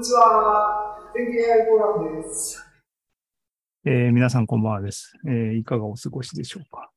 [0.00, 0.96] こんにちは。
[1.14, 2.66] 天気 AI フォーラムです。
[3.84, 6.90] えー皆さんこんばんはです、えーいかがお過ごしでしょうか。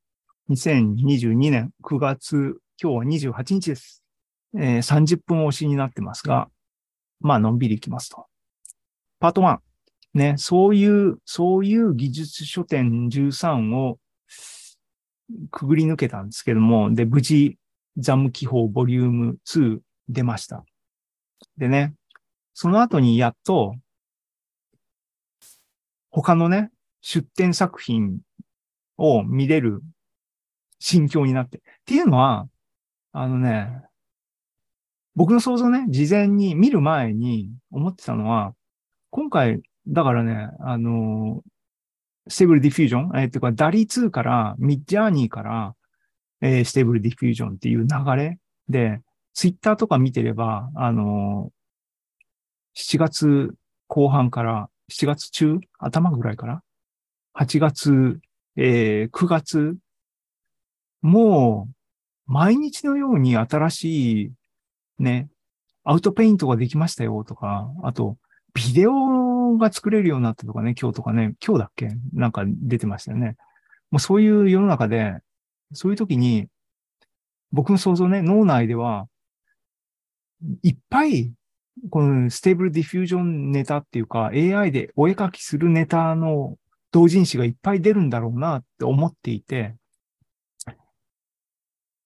[0.49, 4.05] 2022年9月、今日は28日です。
[4.57, 6.47] えー30分押しになってますが、
[7.19, 8.25] まあ、のんびりいきますと。
[9.19, 9.57] パート1。
[10.13, 13.99] ね、そういう、そういう技術書店13を
[15.51, 17.57] くぐり抜けたんですけども、で、無事、
[17.97, 20.63] ザム記法ボリューム2出ました。
[21.57, 21.95] でね、
[22.53, 23.75] その後にやっと、
[26.09, 26.71] 他のね、
[27.01, 28.19] 出展作品
[28.97, 29.81] を見れる
[30.79, 31.57] 心境になって。
[31.57, 32.47] っていうのは、
[33.11, 33.83] あのね、
[35.15, 38.55] 僕の想像ね、事前に見る前に思ってたのは、
[39.09, 41.43] 今回、だからね、あの、
[42.27, 45.75] ステーブルディフュージョン、えー、っていうか、ダリ2から、 Midjourneyから、
[46.41, 49.01] えーステーブルディフュージョンっていう流れで、
[49.33, 51.51] ツイッターとか見てれば、あの、
[52.75, 53.53] 7月
[53.87, 56.63] 後半から、7月中頭ぐらいから、
[57.35, 58.19] 8月、
[58.55, 59.77] えー9月、
[61.01, 61.73] もう、
[62.31, 64.31] 毎日のように新しい、
[64.99, 65.29] ね、
[65.83, 68.17] アウトペイントができましたよとか、あと、
[68.53, 71.89] ビデオが作れるようになったとかね、今日とかね、今日だっけ？
[72.13, 73.35] なんか出てましたよね。
[73.91, 75.17] もうそういう世の中で、
[75.73, 76.47] そういう時に、
[77.51, 79.07] 僕の想像ね、脳内では、
[80.61, 81.33] いっぱい、
[81.89, 86.57] このステーブルディフュージョンネタっていうか、AI でお絵描きするネタの
[86.91, 89.75] 同人誌がいっぱい出るんだろうなって思っていて、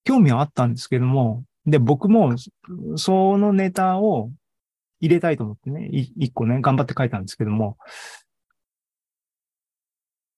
[0.06, 2.36] 興味はあったんですけども、で、僕も
[2.96, 4.32] そのネタを
[5.02, 7.78] 入れたいと思ってね、一個ね、頑張って書いたんですけども、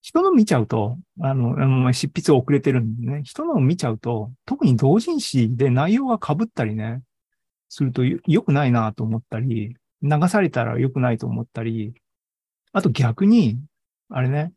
[0.01, 7.03] 人の見ちゃうと、あの、あの執筆遅れてるんでね、人の見ちゃうと、特に同人誌で内容が被ったりね、
[7.69, 11.93] するとよ良くないなと思ったり、流されたら良くないと思ったり、
[12.73, 13.59] あと逆に、
[14.09, 14.51] あれね、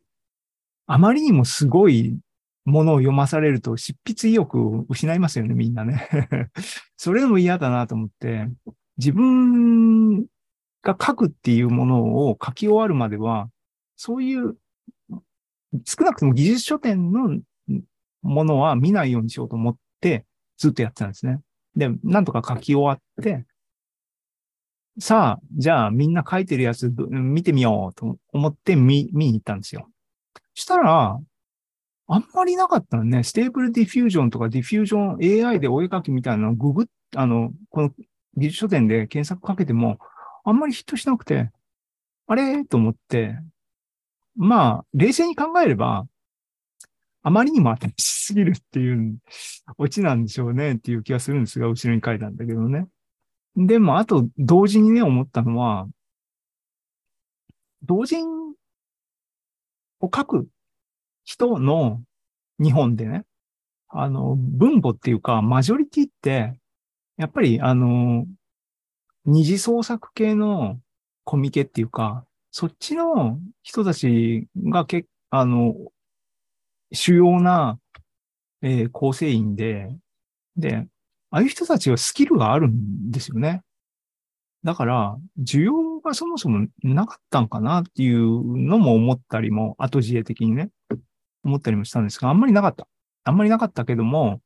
[0.87, 2.17] あまりにもすごい
[2.65, 6.07] ものを読まされると執筆意欲を失いますよね、みんなね。
[6.97, 8.49] それでも嫌だなと思って、
[8.97, 10.23] 自分
[10.81, 13.49] が書くっていうものを書き終わるまでは、
[13.95, 14.57] そういう、
[15.85, 17.39] 少なくとも技術書典の
[18.21, 20.25] ものは見ないようにしようと思って、
[20.57, 21.41] ずっとやってたんですね。
[21.75, 23.45] で、なんとか書き終わって、
[24.99, 29.89] さあ、じゃあみんな書いてるやつ見てみようと思って見、見に行ったんですよ。
[30.53, 31.19] したら、
[32.07, 33.23] あんまりなかったのね。
[33.23, 37.89] ステーブルディフュージョンとかディフュージョン AI でお絵描きみたいなのをググっ、あの、この
[38.37, 39.97] 技術書店で検索かけても、
[40.43, 41.49] あんまりヒットしなくて、
[42.27, 42.63] あれ？
[42.65, 43.37] と思って、
[44.35, 46.05] まあ、冷静に考えれば、
[47.23, 49.17] あまりにも新しすぎるっていう
[49.77, 52.87] オチなんでしょうねっていう気がするんですが、後ろに書いたんだけどね。
[53.55, 55.87] でも、あと、同時にね、思ったのは、
[57.83, 58.25] 同人
[60.01, 60.47] を書く
[61.23, 62.01] 人の
[62.59, 63.25] 日本でね、
[63.87, 66.59] あの、分母っていうか、マジョリティって、
[67.17, 68.25] やっぱり、あの、
[69.25, 70.79] 二次創作系の
[71.23, 75.75] コミケっていうか、そっちの人たちがけ、あの、
[76.93, 77.79] 主要な、
[78.61, 79.95] えー構成員で、
[80.55, 80.87] で、
[81.31, 83.63] ああいう人たちはスキルがあるんですよね。
[84.63, 88.21] だから、需要がそもそもなかったんかなっていう
[88.55, 90.69] のも思ったりも、後知恵的にね、
[91.43, 92.87] 思ったりもしたんですが、あんまりなかった。
[93.25, 94.39] あんまりなかったけども、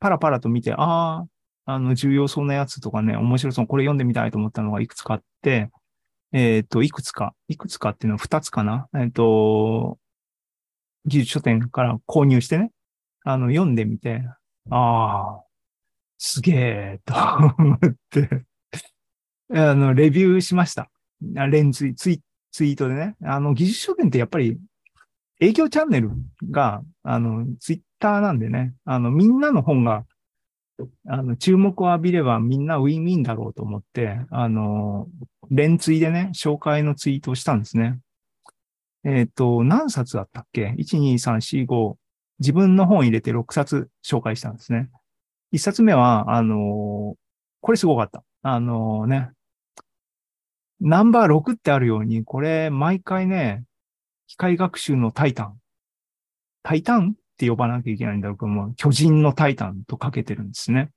[0.00, 1.26] パラパラと見て、あ
[1.66, 5.70] あ、あの、重要そうなやつとかね、面白そう、これ読んでみたいと思ったのがいくつかあって、
[6.32, 8.88] えっ、と、いくつか、いくつかっていうのは二つかな。
[8.96, 9.98] えっ、と、
[11.06, 12.70] 技術書店から購入してね、
[13.24, 14.22] あの、読んでみて、
[14.70, 15.42] ああ、
[16.18, 17.14] すげえ、と
[17.58, 17.78] 思っ
[18.10, 18.44] て、
[19.52, 20.90] あの、レビューしました。
[21.22, 22.20] レンズツイ、
[22.52, 23.16] ツイートでね。
[23.24, 24.58] あの、技術書店ってやっぱり
[25.40, 26.10] 営業チャンネル
[26.50, 30.04] が、あの、ツイッターなんでね、あの、みんなの本が、
[31.08, 35.08] あの、注目を浴びればみんなウィンウィンだろうと思って、あの、
[35.50, 37.98] 連ツイでね、紹介のツイートをしたんですね。
[39.04, 41.96] えっ、と、何冊だったっけ ?1、2、3、4、5。
[42.38, 44.88] 自分の本入れて6冊紹介したんですね。
[45.52, 47.16] 1冊目は、あの
[47.60, 48.24] これすごかった。
[48.42, 49.30] あのね、
[50.80, 53.64] ナンバー6ってあるように、これ毎回ね、
[54.26, 55.58] 機械学習のタイタン。
[56.62, 60.90] タイタンって呼ばなきゃいけないんだろうけども、巨人のタイタンとかけてるんですね。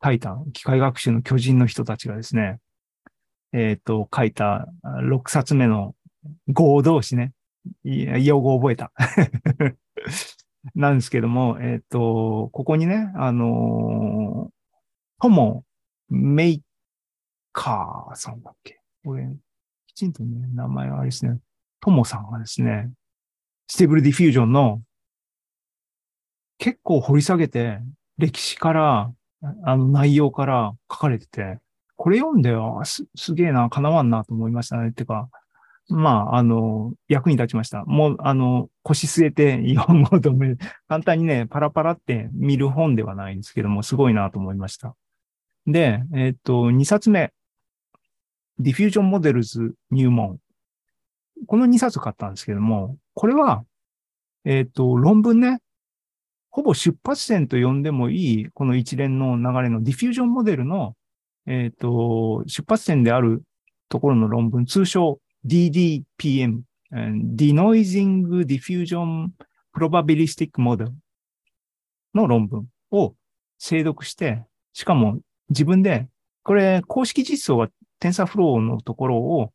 [0.00, 2.58] タイタン、機械学習の巨人の人たちがですね、
[3.52, 5.94] えっ、と、書いた6冊目の
[6.48, 7.32] 合同詞ね。
[7.84, 8.92] 用語を覚えた。
[10.74, 14.56] なんですけども、えっ、と、ここにね、あのー
[15.18, 15.64] とも
[16.10, 16.62] メイ
[17.52, 18.80] クスさんだっけ？
[19.02, 19.26] これ、
[19.86, 21.38] きちんとね、名前はあれですね、
[21.80, 22.90] ともさんがですね、
[23.66, 24.82] ステーブルディフュージョンの
[26.58, 27.78] 結構掘り下げて、
[28.18, 29.12] 歴史から、
[29.64, 31.58] あの内容から書かれてて、
[31.96, 34.90] これ読んで、あ、す、すげえな、敵わんなと思いましたね。
[34.90, 35.30] ってか、
[35.88, 37.84] まあ、あの、役に立ちました。
[37.84, 40.58] もう、あの、腰据えて読もうと思う。
[40.88, 44.96] 簡単にね、パラパラって見る本ではないんですけども、すごいなと思いました。
[45.66, 47.32] で、えっ、と、2冊目。
[48.60, 50.38] Diffusion Models 入門。
[51.46, 53.64] この2冊買ったんですけども、これは、
[54.44, 55.60] えっ、と、論文ね、
[56.50, 60.94] ほぼ出発点と呼んでもいい、この一連の流れのディフュージョンモデルの、
[61.46, 63.42] えっ、と、出発点である
[63.88, 66.62] ところの論文、通称 DDPM、
[66.92, 69.28] Denoising Diffusion
[69.74, 70.92] Probabilistic Model
[72.14, 73.14] の論文を
[73.58, 75.20] 精読して、しかも
[75.50, 76.08] 自分で、
[76.42, 77.68] これ公式実装は
[78.00, 79.52] TensorFlow のところを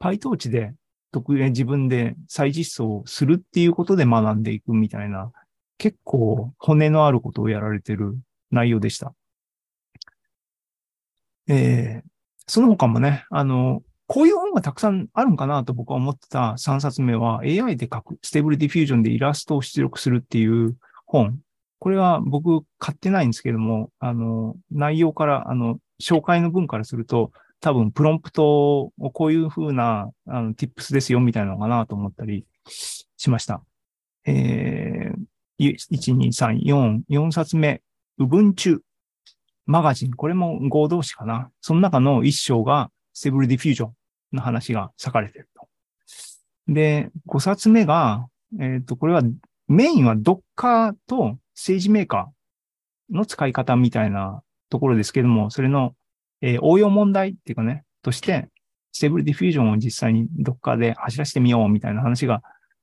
[0.00, 0.74] PyTorch で
[1.12, 5.32] 特に自分で再実装するっていうことで学んでいくみたいな、
[5.78, 8.18] 結構骨のあることをやられてる
[8.50, 9.14] 内容でした。
[11.48, 12.08] えー、
[12.46, 20.76] その他もね、あの、こういう本がたくさんあるんかなと僕は思ってた3冊目は AI で書く、ステーブルディフュージョンでイラストを出力するっていう
[21.06, 21.38] 本。
[21.78, 27.30] これは僕買ってないんですけども、あの、内容から、あの、紹介の文からすると、
[27.60, 32.44] 多分プロンプトをこういう風な、あの、tips ですよみたいなのかなと思ったり
[33.16, 33.62] しました。
[34.26, 37.80] えー、1、2、3、4、4冊目、
[38.18, 38.82] うぶんちゅ！
[39.66, 40.14] マガジン。
[40.14, 41.52] これも合同誌かな。
[41.60, 43.92] その中の一章が、ステーブルディフュージョン
[44.32, 45.68] の話が割かれてると。
[46.68, 48.26] で、5冊目が、
[48.60, 49.22] えっ、と、これは、
[49.68, 55.94] メインは Docker と SageMaker の使い方みたいなところですけども、それの、
[56.42, 58.48] えー応用問題っていうかね、として、
[58.92, 62.42] ステーブルディフュージョンを実際に Docker で走らせてみようみたいな話が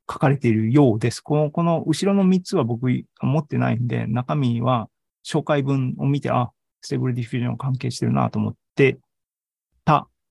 [0.09, 1.21] 書かれているようです。
[1.21, 2.87] この、この後ろの3つは僕
[3.21, 4.89] 持ってないんで、中身は
[5.25, 6.51] 紹介文を見て、あ、
[6.81, 8.99] ステーブルディフュージョン関係してるなと思って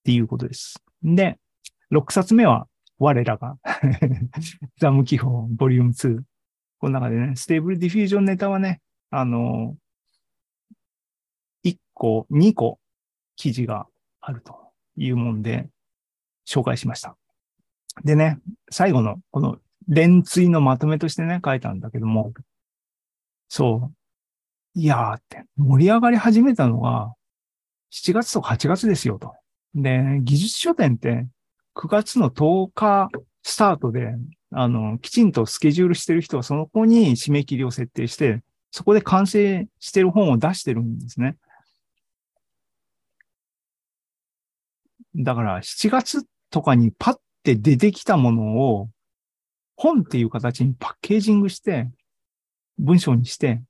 [0.07, 0.81] っていうことです。
[1.03, 1.37] で、
[1.91, 3.57] 6冊目は我らが
[4.79, 6.21] ザム記法ボリューム2。
[6.79, 9.75] この中でね、ステーブルディフュージョンネタはね、あの、
[11.65, 12.79] 1個、2個
[13.35, 13.87] 記事が
[14.21, 14.55] あると
[14.95, 15.67] いうもんで
[16.47, 17.17] 紹介しました。
[18.05, 18.39] でね、
[18.71, 19.57] 最後のこの
[19.89, 22.31] 連追のまとめとしてね、書いたんだけども、
[23.49, 23.93] そう。
[24.73, 27.13] いやーって、盛り上がり始めたのが
[27.91, 29.33] 7月とか8月ですよと。
[29.81, 31.27] で、技術書店って
[31.75, 33.09] 9月の10日
[33.43, 34.15] スタートで、
[34.51, 41.37] あの、きちんとスケジュールしてる人はその子に締め切りを設定して、そこで完成してる本を出してるんですね。
[45.15, 48.89] だから7月とかにパッて出てきたものを
[49.75, 51.89] 本っていう形にパッケージングして
[52.77, 53.61] 文章にして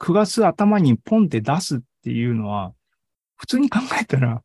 [0.00, 2.72] 9月頭にポンって出すっていうのは
[3.36, 4.42] 普通に考えたら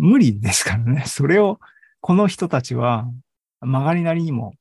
[0.00, 1.04] 無理ですからね。
[1.06, 1.60] それを
[2.00, 3.06] この人たちは
[3.60, 4.54] 曲がりなりにも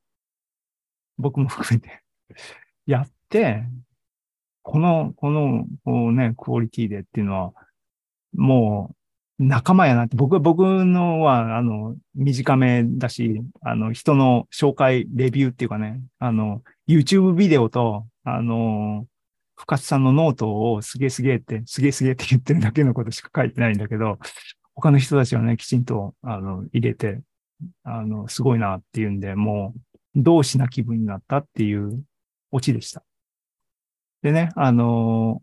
[1.18, 2.02] 僕も含めて
[2.86, 3.64] やって、
[4.64, 7.54] この、この、こうね、クオリティでっていうのは、
[8.36, 8.96] も
[9.40, 19.06] う仲間やなって、僕は、僕のは、あの、短めだし、あの、人の紹介、レビューっていうかね、あの、YouTube ビデオと、あの、
[19.56, 24.19] 深津さんのノートをすげえすげえって、すげえすげえって言ってるだけのことしか書いてないんだけど、
[24.80, 27.21] 他の人たちはね、きちんと、あの、入れて、
[27.83, 32.04] あの、すごいなっていうんで、もう、同志な気分になったっていう
[32.52, 33.04] オチでした。
[34.21, 35.42] でね、あの、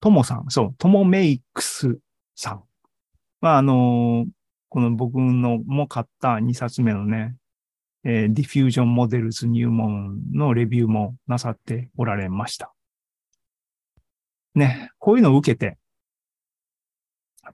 [0.00, 1.98] ともさん、そう、ともメイクス
[2.34, 2.64] さん。
[3.40, 4.26] まあ、あの、
[4.68, 7.36] この僕のも買った2冊目のね、
[8.04, 12.74] えー、 Diffusion Models 入門のレビューもなさっておられました。
[14.54, 15.78] ね、こういうのを受けて、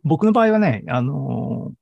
[0.05, 1.73] 僕の場合はね、あの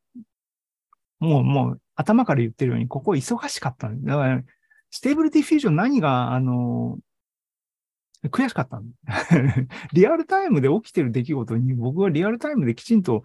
[1.21, 4.17] もう、もう、頭から言ってるように、ここ忙しかったんだ。
[4.17, 4.43] から、
[4.91, 6.99] ステーブルディフュージョン何が、あの
[8.31, 8.91] 悔しかったん
[9.93, 13.23] リアルタイムで起きてる出来事に僕はリアルタイムできちんと、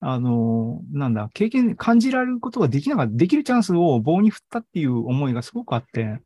[0.00, 6.20] あのなんだ、経験、感じられることができなかった、できるチャンスを棒に振ったっていう思いがすごくあって、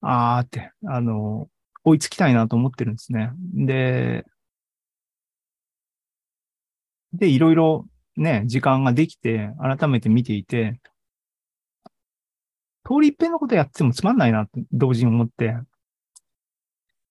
[0.00, 1.48] あーって、あの
[1.84, 3.30] 追いつきたいなと思ってるんですね。
[3.54, 4.24] で、
[7.14, 10.80] で、いろいろね、時間ができて、改めて見ていて、
[12.84, 15.56] 通り一遍のことやってもつまんないなって同時に思って、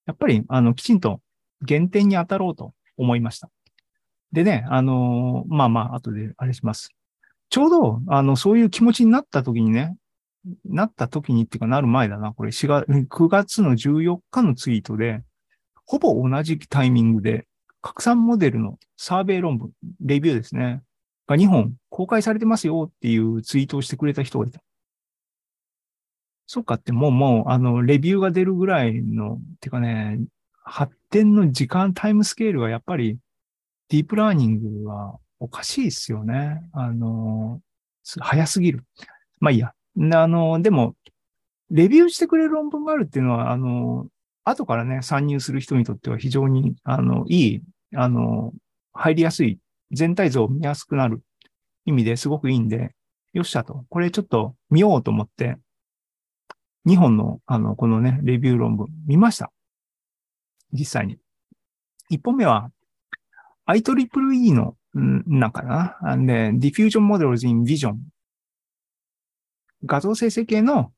[0.05, 1.21] やっぱり、あの、きちんと
[1.67, 3.49] 原点に当たろうと思いました。
[4.31, 6.89] でね、あのーまあまあ、後であれします。
[7.49, 9.95] ちょうど、あの、そういう気持ちになった時にね、
[10.65, 12.33] なった時にっていうかなる前だな。
[12.33, 15.23] これ4月、9月の14日のツイートで、
[15.85, 17.47] ほぼ同じタイミングで、
[17.83, 20.81] 拡散モデルのサーベイ論文、レビューですね。
[21.27, 24.61] が2本公開されてますよっていうツイートをしてくれた人がいた。
[26.47, 30.19] そっかってもうもう、あの、レビューが出るぐらいの、てかね、
[30.63, 33.17] 発展の時間、タイムスケールはやっぱり、
[33.89, 36.61] ディープラーニングはおかしいですよね。
[36.71, 37.61] あの、
[38.21, 38.85] 早すぎる。
[39.39, 39.73] まあいいや。
[40.13, 40.95] あの、でも、
[41.69, 44.07] レビューしてくれる論文があるっていうのは、あの、
[44.43, 47.61] 後からね、参入する人にとっては非常に、あの、いい、
[47.95, 48.53] あの、
[48.93, 49.59] 入りやすい、
[49.91, 51.21] 全体像を見やすくなる
[51.85, 52.95] 意味ですごくいいんで、
[53.33, 53.85] よっしゃと。
[53.89, 55.57] これちょっと見ようと思って、
[56.85, 59.51] 2本の、あの、このね、レビュー論文見ました。
[60.71, 61.17] 実際に。
[62.11, 62.71] 1本目は、
[63.67, 66.17] IEEE の、なんかな。
[66.17, 67.95] で、Diffusion Models in Vision。
[69.85, 70.91] 画像生成系の、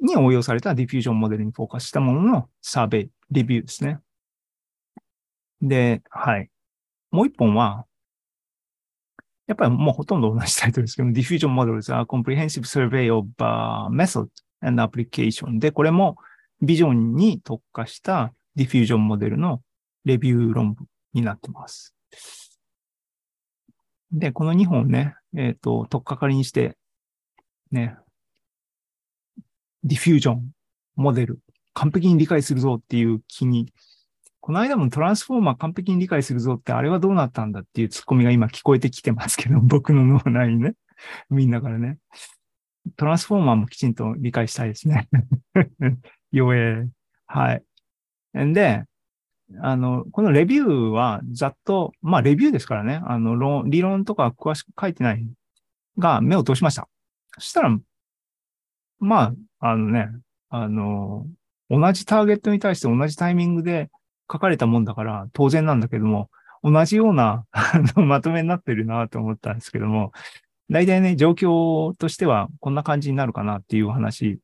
[0.00, 4.00] に応用されたディフュージョンモデルにフォーカスしたもののサーベイ、レビューですね。
[5.62, 6.50] で、はい。
[7.10, 7.86] もう一本は、
[9.46, 13.28] やっぱりもうほとんど同じタイトルですけど、Diffusion Models are Comprehensive Survey of、
[13.94, 14.28] Method
[14.60, 16.16] and Application で、これも
[16.60, 19.62] ビジョンに特化したディフュージョンモデルの
[20.04, 21.94] レビュー論文になってます。
[24.12, 26.76] で、この2本ね、えっ、ー、と、とっかかりにして、
[27.70, 27.96] ね、
[29.84, 30.50] ディフュージョン、
[30.96, 31.40] モデル、
[31.74, 33.72] 完璧に理解するぞっていう気に、
[34.46, 40.74] この間もトランスフォーマー完璧に理解するぞってあれはどうなったんだっていうツッコミが今聞こえてきてますけど、僕の脳内にね。
[41.30, 41.98] みんなからね。
[42.96, 45.08] トランスフォーマーもきちんと理解したいですね。
[46.30, 46.86] 弱え。
[47.26, 47.64] はい。
[48.38, 48.84] んで、
[49.62, 55.28] あの、このレビューはざっと、まあレビューですからね、あの、論、理論とか詳しく書いてない
[55.98, 56.88] が目を通しました。
[57.32, 57.76] そしたら、
[59.00, 60.08] まあ、あのね、
[60.50, 61.26] あの、
[61.68, 63.90] 同じターゲットに対して同じタイミングで
[64.30, 66.30] 書かれたもんだから当然なんだけども、
[66.62, 67.44] 同じような
[67.96, 70.12] まとめになってるなと思ったんですけども、
[70.68, 74.40] 大体ね、状況としてはこんな感じになるかなっていう話で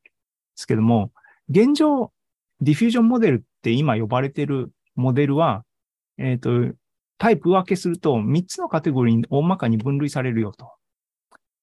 [0.54, 1.10] すけども、
[1.48, 2.12] 現状、
[2.60, 5.64] ディフュージョンモデルって今呼ばれてるモデルは、
[6.18, 6.76] えっ、ー、と、
[7.18, 10.70] タイプ分けすると3つのカテゴリーに大まかに分類されるよと。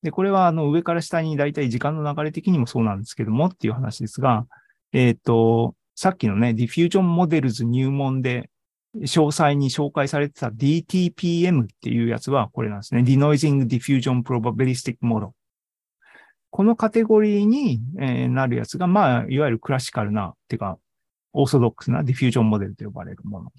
[0.04, 4.46] で、これはあの上から下に大体時間の流れ的にもそうなんですけどもっていう話ですが、
[4.94, 8.50] えっ、ー、と、さっきのね、 Diffusion Models 入門で
[8.96, 13.01] 詳細に紹介されてた DDPM っていうやつはこれなんですね。
[13.01, 15.32] Denoising Diffusion Probabilistic Model。
[16.51, 20.79] このカテゴリーに、えー、なるやつが、まあ、いわゆるクラシカルな、てか、
[21.34, 23.51] オーソドックスな Diffusion Model と呼ばれるもの。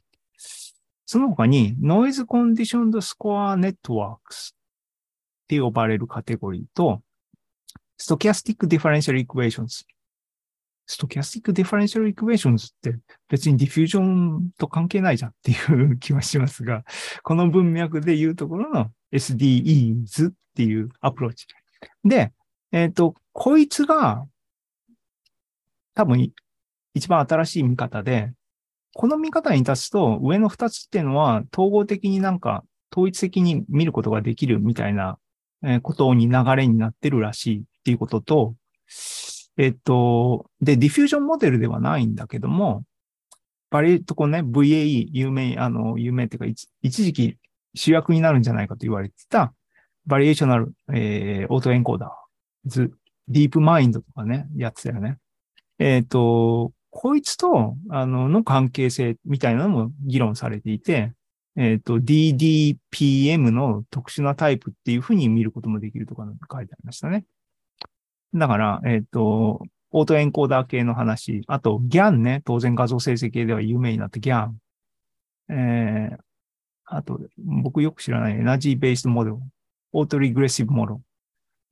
[1.05, 4.57] その他に、Noise Conditioned Score Networks っ
[5.47, 7.03] て呼ばれるカテゴリーと、
[7.99, 9.85] Stochastic Differential Equations
[10.91, 12.11] Stochastic Differential Equations。
[12.11, 15.55] Stochastic Differential Equations って別に diffusion と関係ないじゃんってい
[15.93, 16.85] う気はしますが、
[17.23, 21.47] この文脈で言うところの SDEs っていうアプローチ。
[22.05, 22.33] で、
[22.73, 24.27] えっ、ー、と、こいつが
[25.95, 26.33] 多分
[26.95, 28.33] 一番新しい見方で、
[28.95, 35.19] この見方に立つと上の二つっていうのは統合的になんか統一的に見ることができるみたいな
[35.83, 38.55] ことに流れになってるらしいっていうことと、
[39.57, 42.85] えっと、で、 Diffusion Model ではないんだけども、
[43.71, 46.47] バリエットこのね、VAE、有名、あの、有名っていうか、
[46.83, 47.37] 一時期
[47.75, 49.55] 主役になるんじゃないかと言われてた、
[50.07, 52.93] Variational、えー、 Autoencoders、
[53.29, 55.19] DeepMind とかね、やつだよね。
[55.79, 61.13] えっ、と、こいつと、あの、の関係性みたいなのも議論されていて、
[61.57, 67.25] えっ、と、DDPM の特殊なタイプっていうふうに見ることもできるとか書いてありましたね。
[68.35, 74.53] だから、えっ、と、 Autoencoder 系の話、あと GAN ね、当然画像生成系では有名になって GAN。
[75.49, 76.17] えー、
[76.85, 79.39] あと、僕よく知らない Energy-Based Model、
[79.93, 81.01] Autoregressive Model、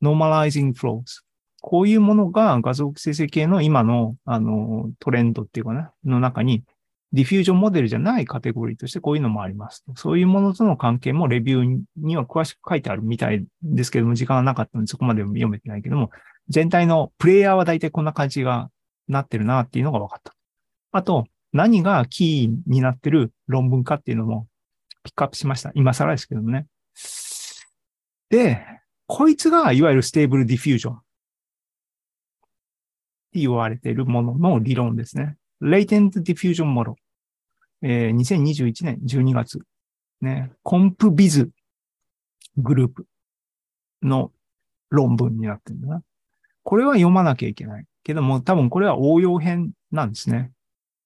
[0.03, 1.23] Normalizing Flows。
[1.61, 6.65] こういうものが画像生成系の今の、あの、トレンドっていうかな、の中に、
[7.13, 9.83] Diffusion Model じゃないカテゴリーとしてこういうのもあります。
[9.97, 16.11] そういうものとの関係もレビューには詳しく書いてあるみたいですけども、時間がなかったのでそこまで読めてないけども、
[16.49, 18.71] 全体のプレイヤーは大体こんな感じが
[19.07, 20.35] なってるなっていうのが分かった。
[20.93, 24.47] あと、何がキーになってる論文かっていうのも
[25.03, 25.73] ピックアップしました。
[25.75, 26.67] 今更ですけどもね。
[28.31, 28.65] で、
[29.07, 30.99] こいつがいわゆる Stable Diffusion っ
[33.33, 35.37] て言われているものの理論ですね。
[35.63, 36.95] Latent Diffusion Model。
[37.81, 39.61] えー、2021年12月。
[40.21, 41.51] ね、 CompVis
[42.57, 43.07] グループ
[44.03, 44.33] の
[44.91, 46.03] 論文になってるんだな。
[46.69, 47.87] これは読まなきゃいけない。
[48.05, 50.53] けども、多分これは応用編なんですね。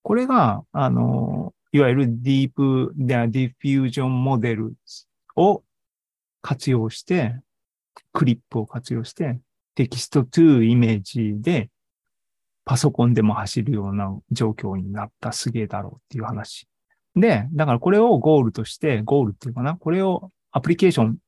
[0.03, 4.75] これが、あの、いわゆる Deep、Diffusion Model
[5.37, 5.63] を
[6.41, 7.37] 活用して、
[8.13, 9.39] クリップを活用して、
[9.77, 11.71] テキストトゥイメージで
[12.65, 16.67] パソコンでも走るような状況になったすげえだろうっていう話。
[17.15, 21.19] で、だからこれをゴールとして、ゴールっていうかな、これをアプリケーション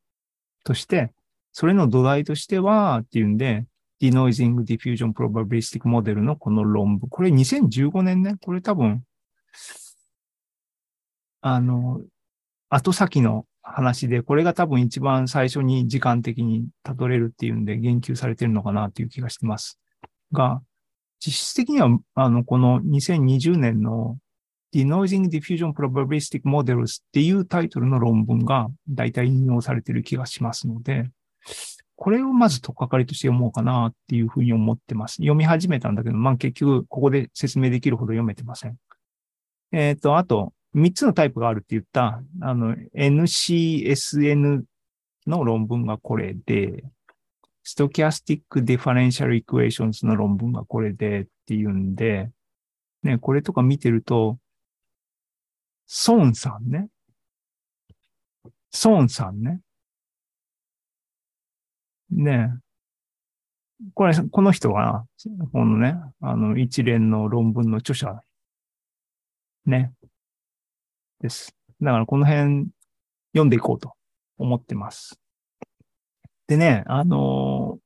[0.64, 1.12] として、
[1.52, 3.66] それの土台としてはっていうんで、
[4.00, 7.08] Denoising Diffusion Probabilistic Model のこの論文。
[7.08, 8.36] これ2015年ね。
[8.40, 9.04] これ多分、
[11.40, 12.00] あの、
[12.68, 19.78] 後先の話で、これが多分一番最初に時間的にたどれるっていうんで言及されてるのかなっていう気がしてます。
[20.32, 20.62] が、
[21.20, 24.18] 実質的には、あの、この2020年の
[24.74, 31.10] Denoising Diffusion Probabilistic Models っていうタイトルの論文が大体引用されてる気がしますので、
[31.96, 35.14] これをまずとっかかりとして読もうかなっていうふうに思ってます。
[35.16, 38.76] 読み始めたんだけど、まあ結局ここで説明できるほど読めてません。
[39.72, 44.62] えっ、と、あと、3つのタイプがあるって言った、あの、NCSN
[45.26, 46.84] の論文がこれで、
[47.64, 52.30] Stochastic Differential Equations の論文がこれでっていうんで、
[53.02, 54.38] ね、これとか見てると、
[55.86, 56.88] ソンさんね。
[58.70, 59.60] ソンさんね。
[62.14, 62.54] ね
[63.94, 65.04] これ、この人が、
[65.52, 68.20] このね、あの、一連の論文の著者、
[69.66, 69.92] ね、
[71.20, 71.54] です。
[71.82, 72.68] だからこの辺
[73.32, 73.92] 読んでいこうと
[74.38, 75.18] 思ってます。
[76.46, 77.84] でね、あのー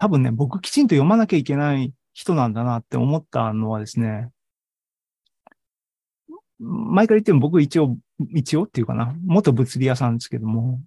[0.00, 4.30] 多分ね、僕きちんと読まなきゃいけない人なんだなって思ったのはですね、
[6.58, 7.98] 前から言っても僕一応、
[8.34, 10.80] 一応っていうかな、元物理屋さんですけども、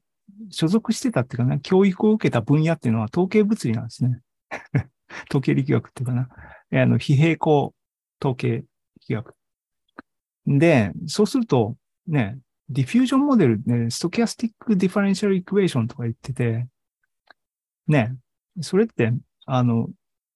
[0.50, 4.22] 所属してたっていうかな、教育を受けた分野っていうのは統計物理なんですね。
[5.30, 6.30] 統計力学っていうかな。
[6.72, 7.74] あの、非平衡
[8.22, 8.64] 統計
[9.08, 9.36] 力学。
[10.46, 11.78] で、そうすると、
[12.08, 16.68] ね、 Diffusion Model ね、 Stochastic Differential Equation とか言ってて、
[17.88, 18.16] ね、
[18.62, 19.14] それって、
[19.46, 19.90] あの、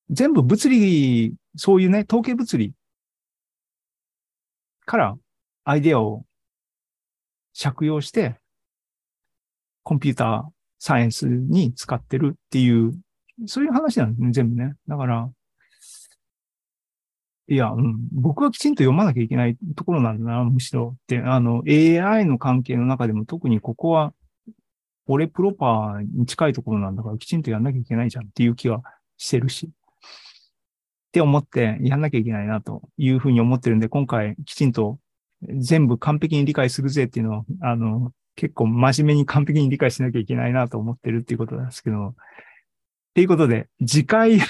[0.10, 2.74] 全部物理、そういうね、統計物理
[4.86, 5.18] から
[5.64, 6.26] アイデアを
[7.60, 8.38] 借用して、
[9.88, 10.44] コンピューター
[10.80, 12.94] サイエンスに使ってるっていう、
[13.46, 14.74] そういう話なんですね、全部ね。
[14.86, 15.30] だから、
[17.48, 24.14] いや、うん、僕はきちんと読まなきゃいけないところなんだな、むしろって、あの、AI の関係の中でも特にここは、
[25.06, 28.82] 俺プロパーに近いところなんだからきちんとやんなきゃいけないじゃんっていう気は
[29.16, 29.68] してるし。
[29.68, 29.72] っ
[31.14, 35.00] て思ってやんなきゃいけないなというふうに思ってるんで、今回きちんと
[35.42, 42.14] 全部完璧に理解するぜっていうのを、あの、結構真面目に完璧に理解しなきゃいけないなと思ってるっていうことなんですけど、っ
[43.16, 44.44] ていうことで、次回 ね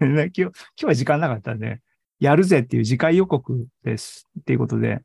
[0.00, 1.82] 今日、今日は時間なかったんで、
[2.18, 4.26] やるぜっていう次回予告です。
[4.40, 5.02] っていうことで、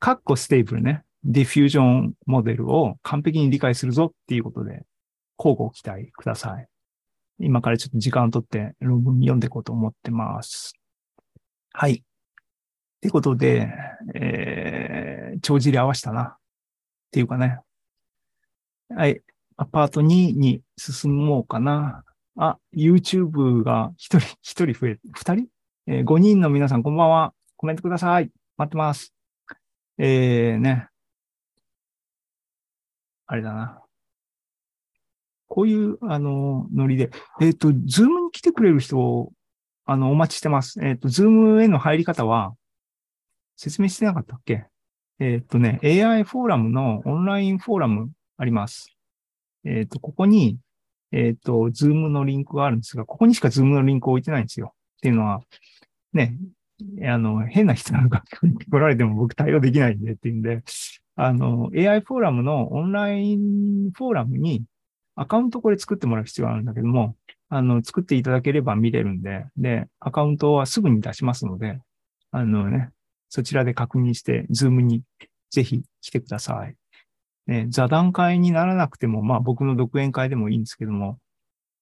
[0.00, 4.84] カッコステーブルね、ディフュージョンモデルを完璧に理解するぞっていうことで、
[5.38, 6.68] 交互期待ください。
[7.38, 10.74] 今からちょっと時間をとって論文読んでいこうと思ってます。
[11.72, 11.92] はい。
[11.92, 11.96] っ
[13.00, 13.72] ていうことで、
[14.14, 16.36] えー、帳尻合わしたな。
[17.10, 17.58] っていうかね。
[18.88, 19.20] はい。
[19.56, 22.04] アパート2に進もうかな。
[22.36, 25.46] あ、YouTube が一人、一人増え、二人？
[25.88, 27.34] えー、5人の皆さんこんばんは。
[27.56, 28.30] コメントください。
[28.56, 29.12] 待ってます。
[29.98, 30.86] えー、ね。
[33.26, 33.82] あれだな。
[35.48, 37.10] こういう、あの、ノリで。
[37.40, 39.32] えっ、と、 Zoom に来てくれる人を、
[39.84, 40.80] あの、お待ちしてます。
[40.80, 42.54] えっ、と、 Zoom への入り方は、
[43.56, 44.69] 説明してなかったっけ？
[45.20, 48.96] えっ、とね、AI フォーラムのオンラインフォーラムあります。
[49.64, 50.56] えっ、と、ここに、
[51.12, 54.72] えっ、と、 Zoom のリンクがあるんですが、ここにしか Zoom のリンクを置いてないんですよ。
[54.96, 55.40] っていうのは、
[56.14, 56.38] ね、
[57.04, 58.22] あの、変な人が
[58.70, 60.62] 来られても僕対応できないんでっていうんで、
[61.16, 64.64] あの、AI フォーラムのオンラインフォーラムに
[65.16, 67.16] アカウントこれ作ってもらう必要があるんだけども、
[67.50, 71.78] あの、作っていただければ見れるんで、で、アカウントはすぐに出しますので、
[72.30, 72.90] あのね、
[73.30, 75.02] そちらで確認して、ズームに
[75.50, 76.74] ぜひ来てください。
[77.46, 81.18] ね、座談会にならなくても、まあ僕の独演会でもいいんですけども、